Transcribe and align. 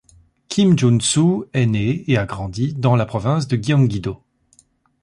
Kim 0.49 0.75
Junsu 0.79 1.43
est 1.53 1.67
né 1.67 2.03
et 2.09 2.17
a 2.17 2.25
grandi 2.25 2.73
dans 2.73 2.95
la 2.95 3.05
province 3.05 3.47
de 3.47 3.55
Gyeonggi-do. 3.55 4.19